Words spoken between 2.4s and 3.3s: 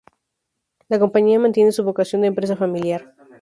familiar.